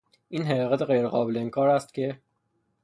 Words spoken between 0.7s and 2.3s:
غیرقابل انکار است که...